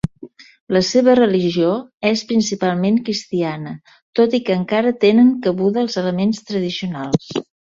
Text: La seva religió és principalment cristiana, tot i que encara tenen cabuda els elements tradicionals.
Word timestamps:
La 0.75 0.79
seva 0.85 1.13
religió 1.19 1.67
és 2.11 2.23
principalment 2.31 2.97
cristiana, 3.09 3.75
tot 4.21 4.35
i 4.39 4.41
que 4.49 4.57
encara 4.63 4.95
tenen 5.05 5.31
cabuda 5.45 5.85
els 5.85 6.01
elements 6.05 6.43
tradicionals. 6.51 7.31